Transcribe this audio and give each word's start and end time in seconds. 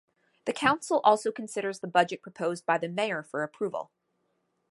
The 0.45 0.53
council 0.53 0.99
also 1.03 1.31
considers 1.31 1.79
the 1.79 1.85
budget 1.87 2.23
proposed 2.23 2.65
by 2.65 2.79
the 2.79 2.87
mayor 2.89 3.21
for 3.21 3.43
approval. 3.43 3.91